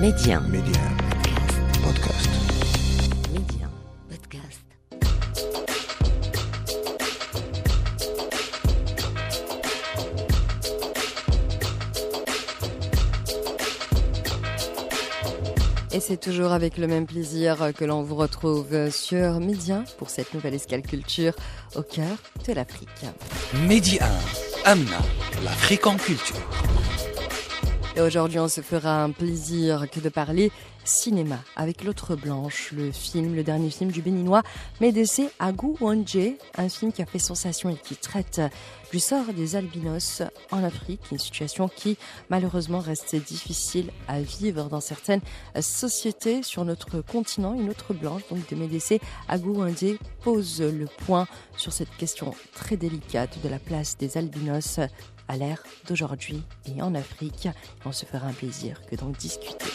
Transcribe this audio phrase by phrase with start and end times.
[0.00, 0.40] Média.
[0.40, 0.80] Média.
[1.82, 2.28] Podcast.
[3.32, 3.66] Média.
[4.10, 4.60] Podcast.
[15.92, 20.34] Et c'est toujours avec le même plaisir que l'on vous retrouve sur Média pour cette
[20.34, 21.32] nouvelle escale culture
[21.74, 22.88] au cœur de l'Afrique.
[23.66, 24.06] Média
[24.66, 24.98] 1, Amna,
[25.42, 26.36] l'Afrique en culture.
[27.98, 30.52] Aujourd'hui, on se fera un plaisir que de parler
[30.84, 34.42] cinéma avec L'autre blanche, le film, le dernier film du béninois
[34.82, 38.42] Médecé Agou Wanje, un film qui a fait sensation et qui traite
[38.92, 41.96] du sort des albinos en Afrique, une situation qui
[42.28, 45.22] malheureusement reste difficile à vivre dans certaines
[45.60, 47.54] sociétés sur notre continent.
[47.54, 51.26] Une autre blanche, donc de Médecé Agou Wanje, pose le point
[51.56, 54.80] sur cette question très délicate de la place des albinos
[55.28, 57.48] à l'ère d'aujourd'hui et en Afrique.
[57.84, 59.66] On se fera un plaisir que d'en discuter.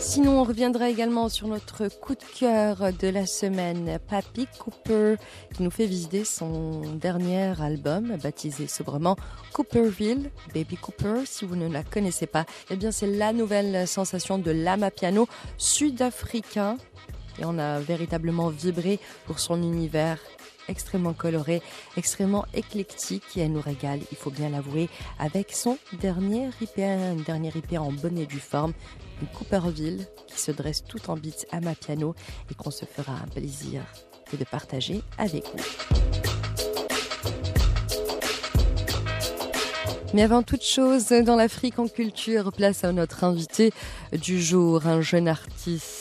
[0.00, 5.16] Sinon, on reviendra également sur notre coup de cœur de la semaine, Papy Cooper,
[5.54, 9.16] qui nous fait visiter son dernier album, baptisé sobrement
[9.52, 11.26] Cooperville, Baby Cooper.
[11.26, 15.28] Si vous ne la connaissez pas, eh bien, c'est la nouvelle sensation de lama piano
[15.58, 16.78] sud-africain.
[17.38, 20.18] Et on a véritablement vibré pour son univers
[20.68, 21.62] extrêmement coloré,
[21.96, 24.88] extrêmement éclectique et elle nous régale, il faut bien l'avouer,
[25.18, 28.72] avec son dernier IP, un dernier IP en bonne et due forme,
[29.20, 32.14] une Cooperville qui se dresse tout en beats à ma piano
[32.50, 33.82] et qu'on se fera un plaisir
[34.36, 35.64] de partager avec vous.
[40.14, 43.72] Mais avant toute chose, dans l'Afrique en culture, place à notre invité
[44.12, 45.97] du jour, un jeune artiste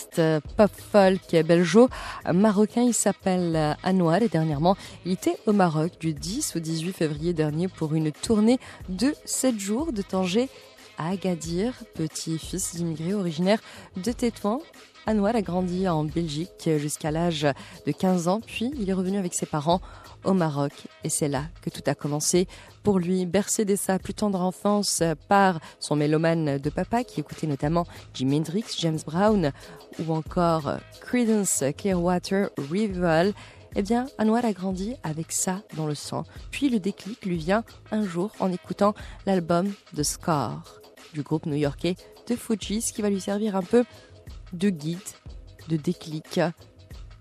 [0.56, 1.90] pop folk belgeo,
[2.34, 2.84] marocain.
[2.84, 7.68] Il s'appelle Anouar et dernièrement, il était au Maroc du 10 au 18 février dernier
[7.68, 10.50] pour une tournée de 7 jours de Tanger
[10.98, 13.62] à Agadir, petit-fils d'immigrés originaires
[13.96, 14.62] de Tétouan.
[15.06, 17.48] Anouar a grandi en Belgique jusqu'à l'âge
[17.86, 19.80] de 15 ans, puis il est revenu avec ses parents
[20.26, 20.74] au Maroc.
[21.04, 22.48] Et c'est là que tout a commencé
[22.84, 27.48] pour lui, bercé dès sa plus tendre enfance par son mélomane de papa qui écoutait
[27.48, 29.52] notamment Jimi Hendrix, James Brown
[30.00, 33.34] ou encore Creedence Clearwater Revival.
[33.76, 36.24] Eh bien, Anwar a grandi avec ça dans le sang.
[36.52, 38.94] Puis le déclic lui vient un jour en écoutant
[39.26, 40.82] l'album The Scar
[41.14, 41.96] du groupe new-yorkais
[42.26, 43.86] The Fujis qui va lui servir un peu
[44.54, 45.00] de guide,
[45.68, 46.40] de déclic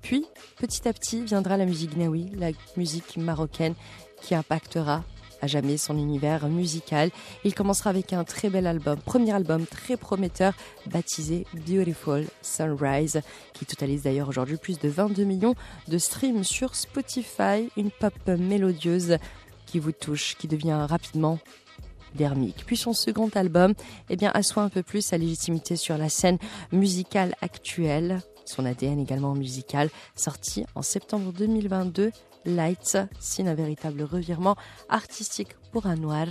[0.07, 0.25] puis,
[0.57, 3.75] petit à petit, viendra la musique naoui, la musique marocaine,
[4.23, 5.03] qui impactera
[5.43, 7.11] à jamais son univers musical.
[7.43, 10.55] Il commencera avec un très bel album, premier album très prometteur,
[10.87, 13.21] baptisé Beautiful Sunrise,
[13.53, 15.57] qui totalise d'ailleurs aujourd'hui plus de 22 millions
[15.89, 19.17] de streams sur Spotify, une pop mélodieuse
[19.67, 21.41] qui vous touche, qui devient rapidement
[22.67, 23.75] Puis son second album,
[24.11, 26.39] eh bien, assoit un peu plus sa légitimité sur la scène
[26.73, 32.11] musicale actuelle, son ADN également musical, sorti en septembre 2022,
[32.45, 34.57] Lights signe un véritable revirement
[34.89, 36.27] artistique pour un noir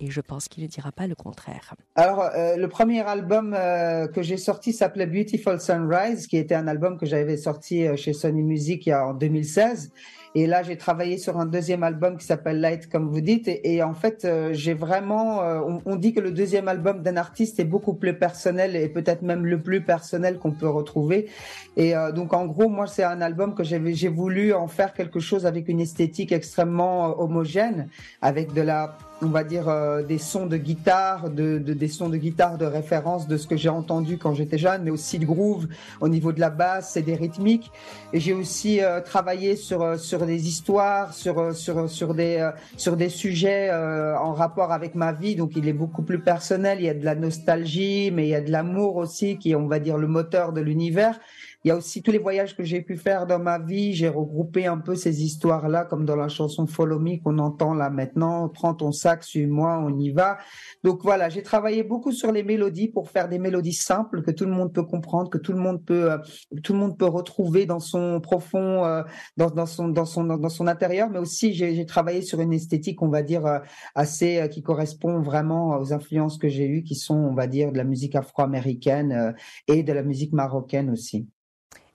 [0.00, 1.74] et je pense qu'il ne dira pas le contraire.
[1.94, 6.66] Alors, euh, le premier album euh, que j'ai sorti s'appelait Beautiful Sunrise, qui était un
[6.66, 9.92] album que j'avais sorti euh, chez Sony Music en 2016.
[10.36, 13.48] Et là, j'ai travaillé sur un deuxième album qui s'appelle Light, comme vous dites.
[13.48, 15.42] Et, en fait, euh, j'ai vraiment.
[15.42, 19.22] Euh, on, dit que le deuxième album d'un artiste est beaucoup plus personnel et peut-être
[19.22, 21.28] même le plus personnel qu'on peut retrouver.
[21.76, 25.20] Et euh, donc, en gros, moi, c'est un album que j'ai voulu en faire quelque
[25.20, 27.86] chose avec une esthétique extrêmement homogène,
[28.20, 29.72] avec de la on va dire
[30.06, 33.56] des sons de guitare, de, de, des sons de guitare de référence de ce que
[33.56, 35.66] j'ai entendu quand j'étais jeune, mais aussi de groove
[36.00, 37.70] au niveau de la basse et des rythmiques.
[38.12, 43.70] Et j'ai aussi travaillé sur sur des histoires, sur sur sur des sur des sujets
[43.72, 45.36] en rapport avec ma vie.
[45.36, 46.78] Donc il est beaucoup plus personnel.
[46.80, 49.54] Il y a de la nostalgie, mais il y a de l'amour aussi, qui est
[49.54, 51.18] on va dire le moteur de l'univers.
[51.64, 53.94] Il y a aussi tous les voyages que j'ai pu faire dans ma vie.
[53.94, 57.88] J'ai regroupé un peu ces histoires-là, comme dans la chanson Follow Me qu'on entend là
[57.88, 58.50] maintenant.
[58.50, 60.36] Prends ton sac, suis-moi, on y va.
[60.82, 64.44] Donc voilà, j'ai travaillé beaucoup sur les mélodies pour faire des mélodies simples que tout
[64.44, 66.18] le monde peut comprendre, que tout le monde peut, euh,
[66.62, 69.02] tout le monde peut retrouver dans son profond, euh,
[69.38, 71.08] dans, dans, son, dans son, dans son intérieur.
[71.08, 73.58] Mais aussi, j'ai travaillé sur une esthétique, on va dire, euh,
[73.94, 77.72] assez euh, qui correspond vraiment aux influences que j'ai eues, qui sont, on va dire,
[77.72, 79.32] de la musique afro-américaine euh,
[79.66, 81.26] et de la musique marocaine aussi.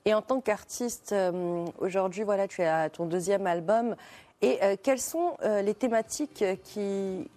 [0.04, 3.96] Et en tant qu'artiste, euh, aujourd'hui, voilà, tu as ton deuxième album.
[4.42, 7.28] Et euh, quelles sont euh, les thématiques qui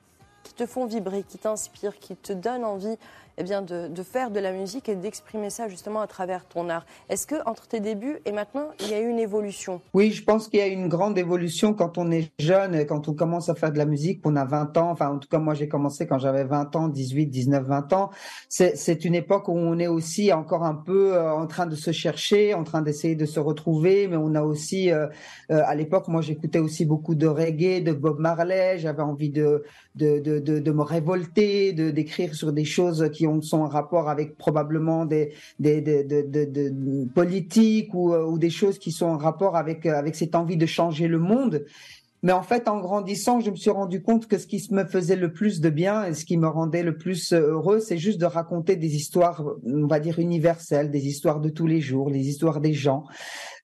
[0.43, 2.97] qui te font vibrer, qui t'inspirent, qui te donnent envie
[3.37, 6.85] eh bien, de, faire de la musique et d'exprimer ça justement à travers ton art.
[7.09, 9.81] Est-ce que entre tes débuts et maintenant, il y a eu une évolution?
[9.93, 13.13] Oui, je pense qu'il y a une grande évolution quand on est jeune, quand on
[13.13, 14.91] commence à faire de la musique, qu'on a 20 ans.
[14.91, 18.09] Enfin, en tout cas, moi, j'ai commencé quand j'avais 20 ans, 18, 19, 20 ans.
[18.49, 21.91] C'est une époque où on est aussi encore un peu euh, en train de se
[21.91, 25.07] chercher, en train d'essayer de se retrouver, mais on a aussi, euh,
[25.51, 28.77] euh, à l'époque, moi, j'écoutais aussi beaucoup de reggae, de Bob Marley.
[28.77, 29.63] J'avais envie de
[29.95, 33.67] de, de, de, de, me révolter, de d'écrire sur des choses qui ont sont en
[33.67, 39.07] rapport avec probablement des, des, des de, de, politiques ou, ou des choses qui sont
[39.07, 41.65] en rapport avec avec cette envie de changer le monde.
[42.23, 45.17] Mais en fait, en grandissant, je me suis rendu compte que ce qui me faisait
[45.17, 48.25] le plus de bien et ce qui me rendait le plus heureux, c'est juste de
[48.25, 52.61] raconter des histoires, on va dire universelles, des histoires de tous les jours, les histoires
[52.61, 53.03] des gens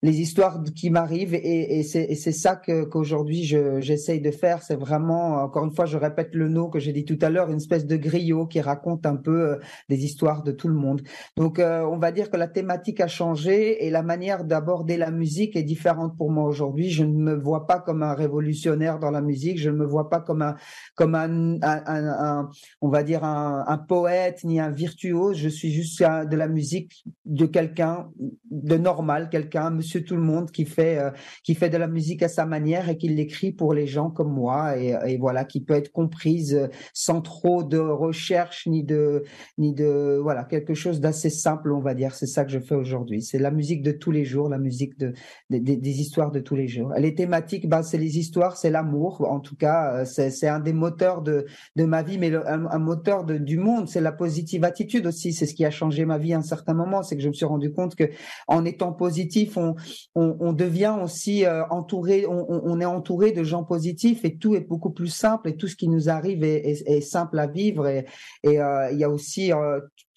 [0.01, 4.63] les histoires qui m'arrivent et, et c'est ça qu'aujourd'hui j'essaye de faire.
[4.63, 7.50] C'est vraiment, encore une fois, je répète le nom que j'ai dit tout à l'heure,
[7.50, 9.56] une espèce de griot qui raconte un peu euh,
[9.90, 11.01] des histoires de tout le monde.
[11.36, 15.12] Donc, euh, on va dire que la thématique a changé et la manière d'aborder la
[15.12, 16.90] musique est différente pour moi aujourd'hui.
[16.90, 19.60] Je ne me vois pas comme un révolutionnaire dans la musique.
[19.60, 20.56] Je ne me vois pas comme un
[20.95, 22.50] comme un,
[22.81, 25.38] on va dire un, poète ni un virtuose.
[25.38, 28.10] Je suis juste de la musique de quelqu'un
[28.52, 31.12] de normal, quelqu'un, monsieur tout le monde qui fait euh,
[31.44, 34.34] qui fait de la musique à sa manière et qui l'écrit pour les gens comme
[34.34, 39.24] moi et, et, voilà qui peut être comprise euh, sans trop de recherche ni de
[39.58, 42.76] ni de voilà quelque chose d'assez simple on va dire c'est ça que je fais
[42.76, 45.14] aujourd'hui c'est la musique de tous les jours la musique de,
[45.50, 49.28] de, des histoires de tous les jours les thématiques ben c'est les histoires c'est l'amour
[49.30, 51.46] en tout cas euh, c'est un des moteur de,
[51.76, 53.88] de ma vie, mais un, moteur de, du monde.
[53.88, 55.34] C'est la positive attitude aussi.
[55.34, 57.04] C'est ce qui a changé ma vie à un certain moment.
[57.04, 58.06] C'est que je me suis rendu compte que
[58.48, 59.76] en étant positif, on,
[60.16, 64.92] on, devient aussi euh, entouré, on, est entouré de gens positifs et tout est beaucoup
[64.92, 67.88] plus simple et tout ce qui nous arrive est, simple à vivre.
[67.88, 68.06] Et,
[68.46, 69.52] euh, il y a aussi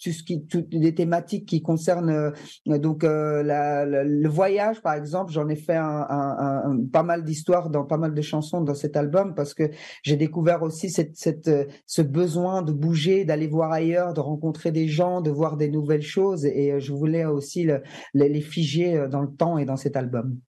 [0.07, 4.29] euh, tout ce qui, toutes les thématiques qui concernent euh, donc euh, la, la, le
[4.29, 5.33] voyage, par exemple.
[5.33, 8.75] J'en ai fait un, un, un, pas mal d'histoires dans pas mal de chansons dans
[8.75, 9.71] cet album parce que
[10.03, 11.51] j'ai découvert aussi cette, cette,
[11.87, 16.03] ce besoin de bouger, d'aller voir ailleurs, de rencontrer des gens, de voir des nouvelles
[16.03, 16.45] choses.
[16.45, 17.83] Et, je voulais aussi le,
[18.15, 20.39] les, les figer dans le temps et dans cet album.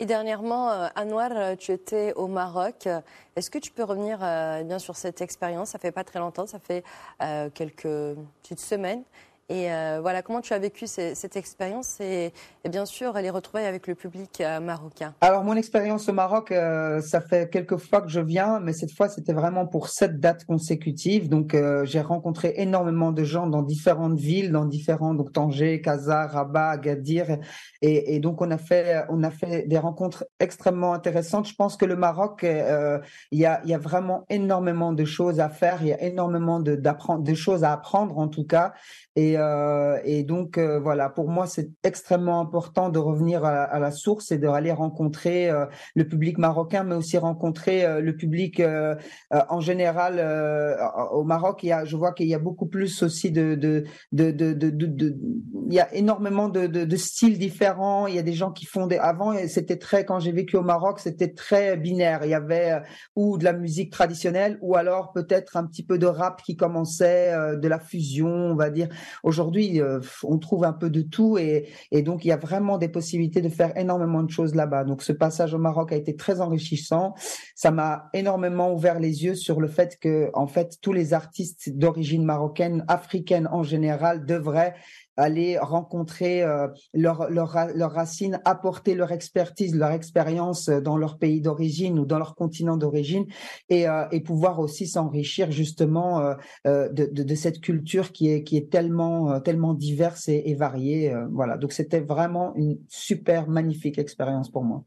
[0.00, 2.88] Et dernièrement, euh, Anwar, euh, tu étais au Maroc.
[3.36, 5.70] Est-ce que tu peux revenir euh, bien sur cette expérience?
[5.70, 6.82] Ça fait pas très longtemps, ça fait
[7.54, 9.04] quelques petites semaines.
[9.52, 12.32] Et euh, voilà, comment tu as vécu cette expérience et,
[12.66, 15.12] bien sûr les retrouvailles avec le public euh, marocain?
[15.20, 18.92] Alors mon expérience au Maroc, euh, ça fait quelques fois que je viens, mais cette
[18.92, 21.28] fois c'était vraiment pour sept dates consécutives.
[21.28, 21.54] Donc
[21.84, 27.36] j'ai rencontré énormément de gens dans différentes villes, dans différents donc Tanger, Casa, Rabat, Agadir,
[27.82, 31.46] et, donc on a fait on a fait des rencontres extrêmement intéressantes.
[31.46, 35.50] Je pense que le Maroc, il y a y a vraiment énormément de choses à
[35.50, 38.72] faire, il y a énormément de de choses à apprendre en tout cas.
[39.14, 43.90] Et, euh, et donc euh, voilà, pour moi c'est extrêmement important de revenir à, la
[43.90, 48.94] source et d'aller rencontrer euh, le public marocain, mais aussi rencontrer euh, le public euh,
[49.48, 50.12] en général
[51.12, 51.62] au Maroc.
[51.62, 54.52] Il y a, je vois qu'il y a beaucoup plus aussi de de de de,
[54.52, 55.16] de,
[55.68, 58.06] il y a énormément de, styles différents.
[58.06, 60.62] Il y a des gens qui font des avant c'était très quand j'ai vécu au
[60.62, 62.20] Maroc c'était très binaire.
[62.24, 62.80] Il y avait
[63.16, 67.32] ou de la musique traditionnelle ou alors peut-être un petit peu de rap qui commençait,
[67.56, 68.88] de la fusion, on va dire.
[69.22, 72.76] Aujourd'hui, euh, on trouve un peu de tout et, et, donc il y a vraiment
[72.76, 74.84] des possibilités de faire énormément de choses là-bas.
[74.84, 77.14] Donc ce passage au Maroc a été très enrichissant.
[77.54, 81.70] Ça m'a énormément ouvert les yeux sur le fait que, en fait, tous les artistes
[81.70, 84.74] d'origine marocaine, africaine en général, devraient
[85.16, 91.18] aller rencontrer euh, leurs leur, leur racines, apporter leur expertise, leur expérience euh, dans leur
[91.18, 93.26] pays d'origine ou dans leur continent d'origine
[93.68, 99.74] et, euh, pouvoir aussi s'enrichir justement de, cette culture qui est, qui est tellement, tellement
[99.74, 101.12] diverse et, et variée.
[101.32, 104.84] voilà, donc c'était vraiment une super magnifique expérience pour moi.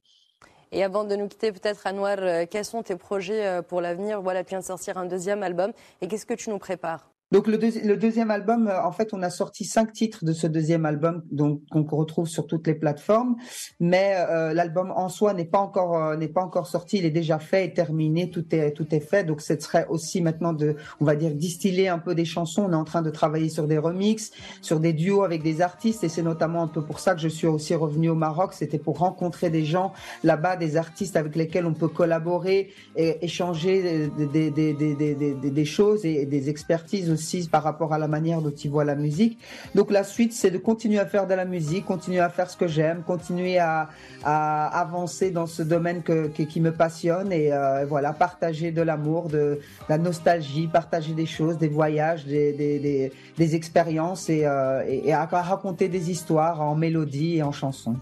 [0.71, 4.21] Et avant de nous quitter, peut-être, Anwar, quels sont tes projets pour l'avenir?
[4.21, 5.73] Voilà, tu viens de sortir un deuxième album.
[5.99, 7.14] Et qu'est-ce que tu nous prépares?
[7.31, 10.31] Donc le, deuxi le, deuxième album, euh, en fait, on a sorti cinq titres de
[10.31, 13.35] ce deuxième album, donc qu'on retrouve sur toutes les plateformes.
[13.79, 16.99] Mais euh, l'album en soi n'est pas encore euh, n'est pas encore sorti.
[16.99, 18.29] Il est déjà fait et terminé.
[18.29, 19.23] Tout est tout est fait.
[19.23, 22.67] Donc ce serait aussi maintenant de, on va dire, distiller un peu des chansons.
[22.69, 24.29] On est en train de travailler sur des remixes,
[24.61, 27.27] sur des duos avec des artistes, et c'est notamment un peu pour ça que je
[27.27, 28.53] suis aussi revenu au Maroc.
[28.53, 34.09] C'était pour rencontrer des gens là-bas, des artistes avec lesquels on peut collaborer et échanger
[34.15, 37.14] des des, des, des, des, des choses et des expertises
[37.49, 39.39] par rapport à la manière dont il voit la musique.
[39.73, 42.57] Donc la suite, c'est de continuer à faire de la musique, continuer à faire ce
[42.57, 43.89] que j'aime, continuer à,
[44.23, 49.97] avancer dans ce domaine qui me passionne et euh, voilà, partager de l'amour, de, la
[49.97, 56.61] nostalgie, partager des choses, des voyages, des, expériences et, euh, et, et raconter des histoires
[56.61, 57.95] en mélodie et en chansons.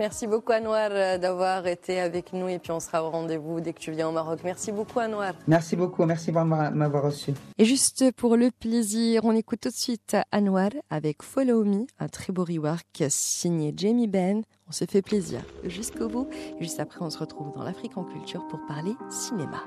[0.00, 3.74] Merci beaucoup Anouar euh, d'avoir été avec nous et puis on sera au rendez-vous dès
[3.74, 4.40] que tu viens au Maroc.
[4.42, 5.34] Merci beaucoup Anouar.
[5.46, 7.34] Merci beaucoup, merci de m'avoir reçu.
[7.58, 12.08] Et juste pour le plaisir, on écoute tout de suite Anouar avec Follow Me, un
[12.08, 14.40] très beau rework signé Jamie Ben.
[14.68, 16.28] On se fait plaisir jusqu'au bout.
[16.58, 19.62] Et juste après, on se retrouve dans l'Afrique en culture pour parler cinéma.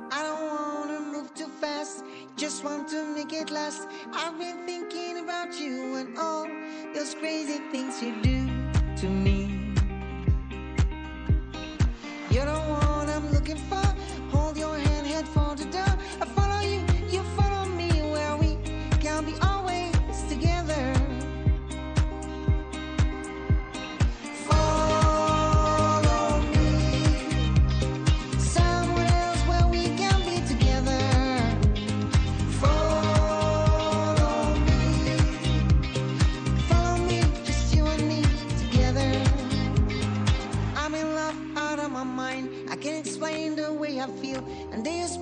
[2.35, 3.87] Just want to make it last.
[4.11, 6.47] I've been thinking about you and all
[6.95, 8.49] those crazy things you do
[9.01, 9.42] to me.
[13.53, 13.92] Looking for.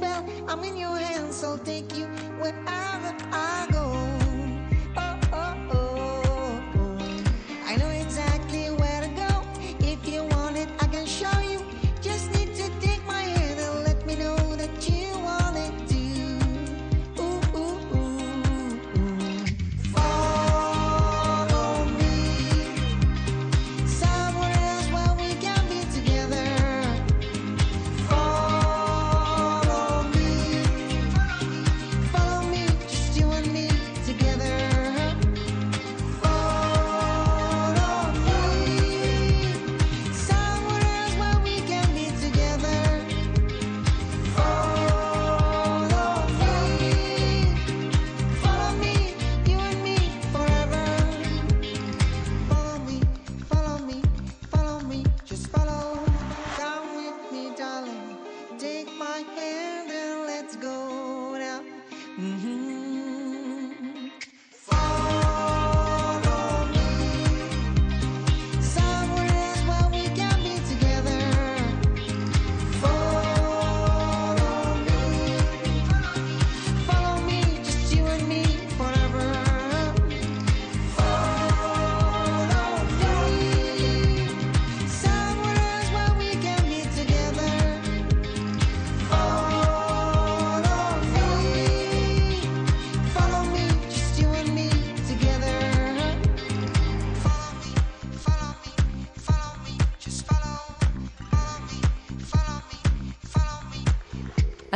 [0.01, 2.05] Spell, I'm in your hands, so take you
[2.41, 3.60] wherever I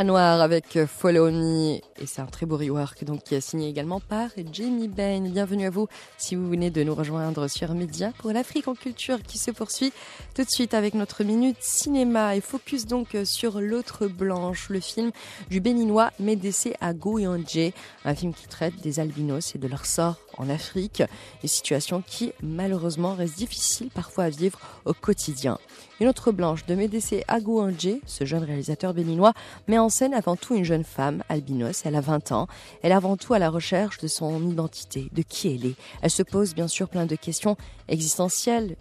[0.06, 4.00] Anouar avec Follow Me et c'est un très beau rework donc qui est signé également
[4.00, 5.20] par Jamie Bain.
[5.20, 5.88] Bienvenue à vous
[6.18, 9.92] si vous venez de nous rejoindre sur Média pour l'Afrique en culture qui se poursuit
[10.34, 15.10] tout de suite avec notre minute cinéma et focus donc sur l'autre blanche, le film
[15.50, 17.72] du béninois Médécé Ago Yandje,
[18.04, 21.02] un film qui traite des albinos et de leur sort en Afrique,
[21.42, 25.58] des situations qui malheureusement restent difficiles parfois à vivre au quotidien.
[25.98, 29.32] Une autre blanche de Médécé Ago Yandje, ce jeune réalisateur béninois,
[29.66, 32.46] met en scène avant tout une jeune femme albinos, elle a 20 ans,
[32.82, 35.76] elle est avant tout à la recherche de son identité, de qui elle est.
[36.02, 37.56] Elle se pose bien sûr plein de questions
[37.88, 38.76] existentielles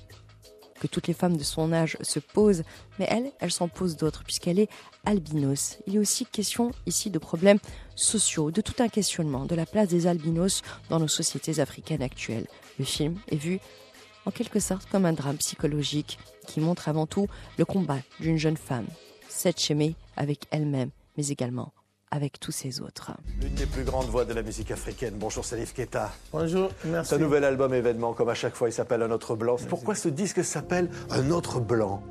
[0.79, 2.63] que toutes les femmes de son âge se posent,
[2.99, 4.69] mais elle, elle s'en pose d'autres puisqu'elle est
[5.05, 5.77] albinos.
[5.87, 7.59] Il a aussi question ici de problèmes
[7.95, 12.47] sociaux, de tout un questionnement de la place des albinos dans nos sociétés africaines actuelles.
[12.77, 13.59] Le film est vu
[14.25, 18.57] en quelque sorte comme un drame psychologique qui montre avant tout le combat d'une jeune
[18.57, 18.87] femme,
[19.29, 19.61] s'être
[20.17, 21.71] avec elle-même, mais également
[22.15, 23.11] avec tous ces autres.
[23.41, 25.15] L'une des plus grandes voix de la musique africaine.
[25.17, 26.11] Bonjour Salif Keita.
[26.31, 27.09] Bonjour, merci.
[27.11, 29.57] Ce nouvel album événement, comme à chaque fois, il s'appelle Un autre blanc.
[29.69, 32.01] Pourquoi ce disque s'appelle Un autre blanc?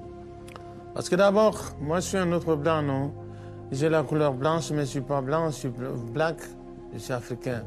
[0.95, 3.13] Parce que d'abord, moi je suis un autre blanc, non?
[3.73, 5.69] J'ai la couleur blanche, mais je suis pas blanc, je suis
[6.13, 6.37] black,
[6.93, 7.65] je suis africain.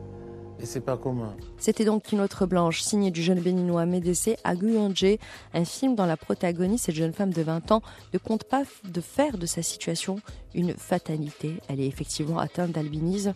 [1.58, 5.18] C'était donc une autre blanche, signée du jeune béninois Médécé Aguyanje,
[5.54, 7.82] un film dont la protagoniste, cette jeune femme de 20 ans,
[8.14, 10.20] ne compte pas de faire de sa situation
[10.56, 11.58] une fatalité.
[11.68, 13.34] Elle est effectivement atteinte d'albinisme.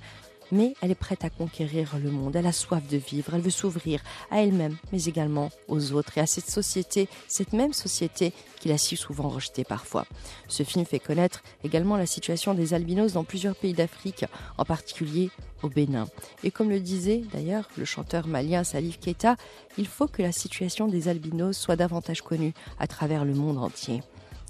[0.52, 2.36] Mais elle est prête à conquérir le monde.
[2.36, 6.22] Elle a soif de vivre, elle veut s'ouvrir à elle-même, mais également aux autres et
[6.22, 10.06] à cette société, cette même société qu'il a si souvent rejetée parfois.
[10.48, 14.26] Ce film fait connaître également la situation des albinos dans plusieurs pays d'Afrique,
[14.58, 15.30] en particulier
[15.64, 16.08] au Bénin.
[16.44, 19.36] Et comme le disait d'ailleurs le chanteur malien Salif Keita,
[19.78, 24.02] il faut que la situation des albinos soit davantage connue à travers le monde entier.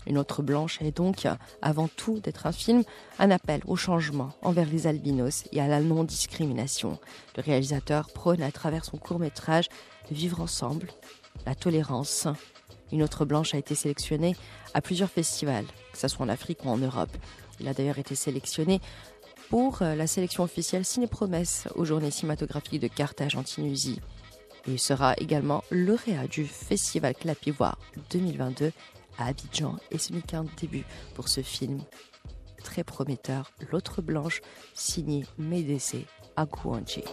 [0.07, 1.27] Une autre blanche est donc,
[1.61, 2.83] avant tout d'être un film,
[3.19, 6.99] un appel au changement envers les albinos et à la non-discrimination.
[7.37, 9.69] Le réalisateur prône à travers son court métrage
[10.09, 10.87] le vivre ensemble,
[11.45, 12.27] la tolérance.
[12.91, 14.35] Une autre blanche a été sélectionnée
[14.73, 17.15] à plusieurs festivals, que ce soit en Afrique ou en Europe.
[17.59, 18.81] Il a d'ailleurs été sélectionné
[19.49, 23.99] pour la sélection officielle Ciné Promesse aux journées cinématographiques de Carthage en Tunisie.
[24.65, 27.77] il sera également lauréat du Festival Clapivoire
[28.11, 28.71] 2022
[29.21, 30.85] à Abidjan et ce n'est qu'un début
[31.15, 31.79] pour ce film
[32.63, 34.41] très prometteur, L'autre blanche,
[34.73, 37.03] signé Médécé à Kouanchi.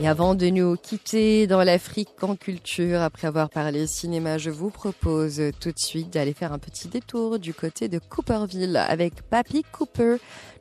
[0.00, 4.70] Et avant de nous quitter dans l'Afrique en culture, après avoir parlé cinéma, je vous
[4.70, 9.64] propose tout de suite d'aller faire un petit détour du côté de Cooperville avec Papy
[9.70, 10.16] Cooper,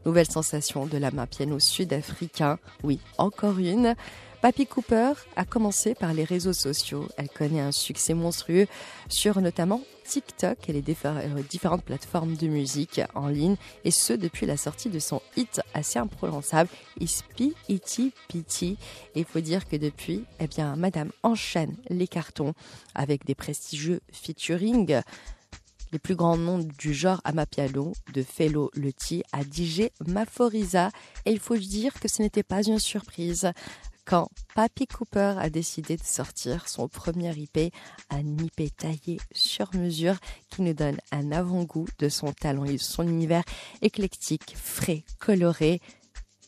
[0.05, 2.59] nouvelle sensation de la main piano sud-africain.
[2.83, 3.95] Oui, encore une.
[4.41, 7.07] Papy Cooper a commencé par les réseaux sociaux.
[7.15, 8.65] Elle connaît un succès monstrueux
[9.07, 13.55] sur notamment TikTok et les euh, différentes plateformes de musique en ligne,
[13.85, 18.77] et ce depuis la sortie de son hit assez imprononçable, Ispi Iti Piti.
[19.13, 22.53] Et il faut dire que depuis, eh bien, Madame enchaîne les cartons
[22.95, 25.01] avec des prestigieux featuring
[25.91, 30.89] les plus grands noms du genre Amapiano, de Fellow Leti à DJ Maforiza.
[31.25, 33.51] Et il faut dire que ce n'était pas une surprise
[34.05, 37.73] quand Papy Cooper a décidé de sortir son premier IP,
[38.09, 40.15] un IP taillé sur mesure
[40.49, 43.43] qui nous donne un avant-goût de son talent et de son univers
[43.81, 45.81] éclectique, frais, coloré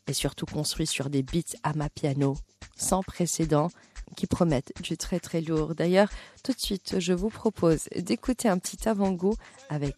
[0.08, 2.36] et surtout construit sur des beats à ma piano
[2.76, 3.70] sans précédent
[4.16, 5.76] qui promettent du très très lourd.
[5.76, 6.10] D'ailleurs,
[6.44, 9.36] tout de suite, je vous propose d'écouter un petit avant-goût
[9.70, 9.96] avec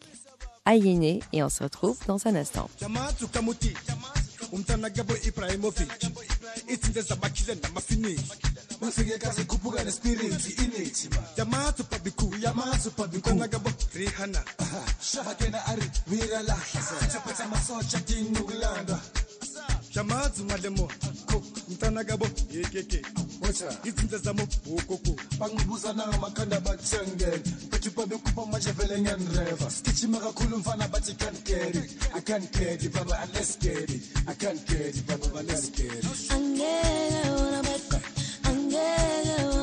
[0.65, 2.69] Ayene et on se retrouve dans un instant.
[6.67, 8.31] izinto ezamakhile namafinethi
[8.81, 14.41] ufike kaze khuphuka nespiriti inethi yamazu babiku yamazu babiku kona ke bo rihana
[15.01, 16.81] shaba kena ari wiralahla
[17.11, 18.99] saphatha amasotsha dingukulandwa
[19.95, 20.89] masotsha dingukulanda yamazi malemo
[21.67, 23.01] umntanakabo yekeke
[23.83, 25.15] izinto zamo ukoko.
[25.39, 31.91] Bangibuza nangamakhanda bathengele bathi babekuba manje vele ngiyanireva sigijima kakhulu mfana bathi can't get it.
[32.13, 34.01] I can't get it baba let's get it.
[34.27, 36.05] I can't get it baba let's get it.
[36.31, 37.99] Angeke wona beka
[38.43, 39.54] angeke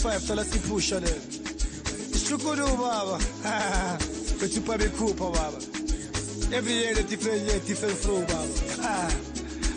[0.00, 1.12] 365 thola siphusha le
[2.14, 3.18] ishukuru baba.
[4.40, 5.58] Bethi babekhupha baba.
[6.56, 9.12] Every year a different year different flow baba.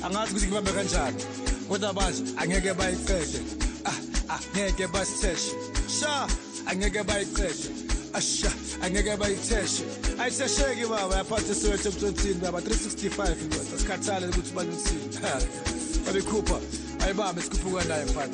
[0.04, 1.24] Angazi ukuthi ngibambe kanjani
[1.68, 3.40] kodwa manje angeke bayiqede
[3.86, 5.52] ah angeke basitheshe
[6.00, 6.28] sha
[6.68, 7.68] angeke bayiqede
[8.14, 9.84] asha angeke bayitheshe
[10.20, 11.16] ayithesheki baba.
[11.18, 12.60] Yaphatha soweto emthothini baba.
[12.60, 15.20] 365 ndoda sikhathale ukuthi banuthini
[16.06, 16.60] babekhupha
[17.04, 18.34] ayibambe sikhuphuka naye mfana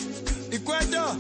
[0.52, 1.15] ikweto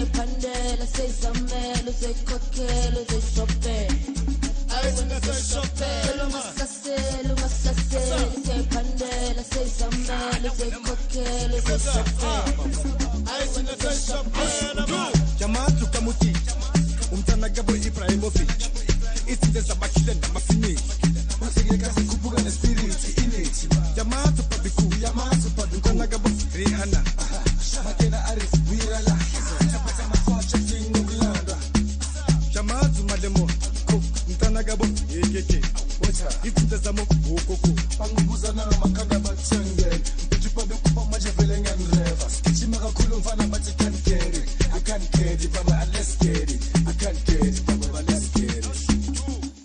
[0.00, 4.09] sei pandela, sei zammelo, sei cocchello, sei scioppello
[26.60, 27.02] Rihanna,
[27.98, 28.09] Rihanna.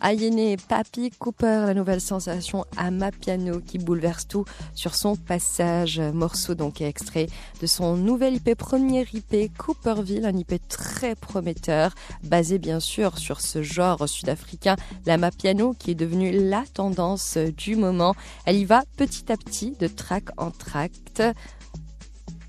[0.06, 6.00] Ayene Papi Cooper, la nouvelle sensation à ma piano qui bouleverse tout sur son passage.
[6.00, 7.26] Morceau donc extrait
[7.60, 13.42] de son nouvel IP, premier IP Cooperville, un IP très prometteur, basé bien sûr sur
[13.42, 14.76] ce genre sud-africain,
[15.08, 18.14] la piano qui est devenu la tendance du moment.
[18.46, 21.24] Elle y va petit à petit de track en tract.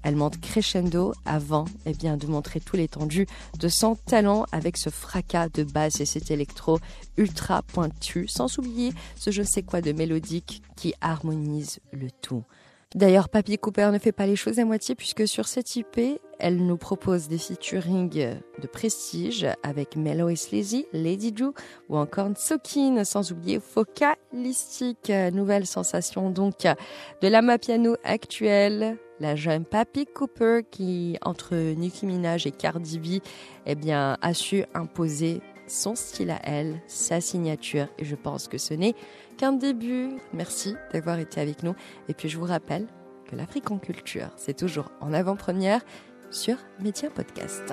[0.07, 3.27] Elle monte crescendo avant eh bien, de montrer tout l'étendue
[3.59, 6.79] de son talent avec ce fracas de basse et cet électro
[7.17, 12.45] ultra pointu, sans oublier ce je ne sais quoi de mélodique qui harmonise le tout.
[12.95, 15.99] D'ailleurs, Papy Cooper ne fait pas les choses à moitié puisque sur cette IP,
[16.39, 20.37] elle nous propose des featuring de prestige avec Mellow et
[20.93, 21.53] Lady Drew
[21.89, 26.63] ou encore Sokin, sans oublier Focalistique, nouvelle sensation donc
[27.23, 33.23] de la piano actuelle la jeune Papy Cooper qui, entre Nicki Minaj et Cardi B,
[33.67, 37.89] eh bien, a su imposer son style à elle, sa signature.
[37.99, 38.95] Et je pense que ce n'est
[39.37, 40.11] qu'un début.
[40.33, 41.75] Merci d'avoir été avec nous.
[42.09, 42.87] Et puis je vous rappelle
[43.29, 45.85] que l'Afrique en culture, c'est toujours en avant-première
[46.31, 47.73] sur Média Podcast.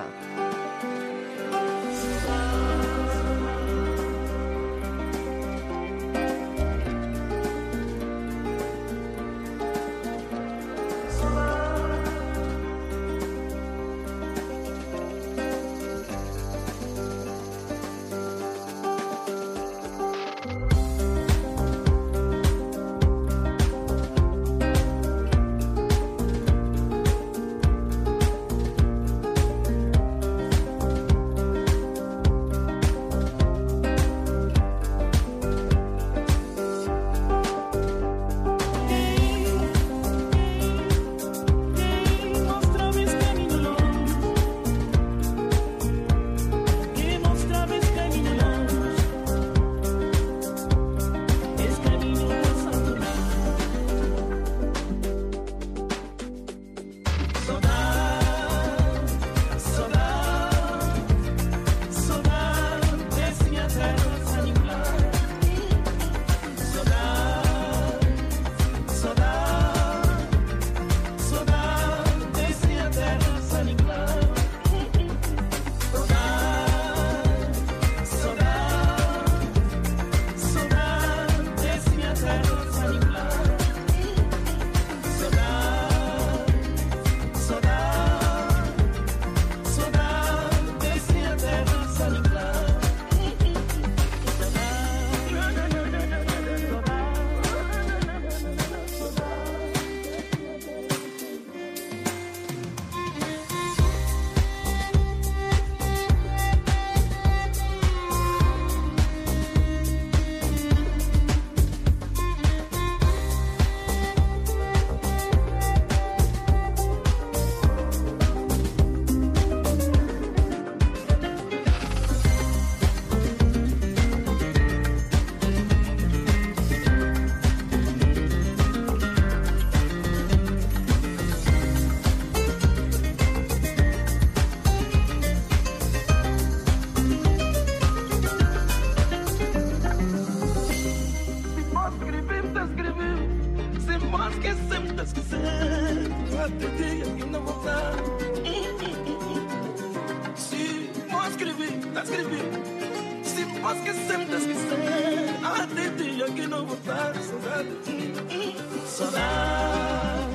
[158.94, 160.30] So sonar,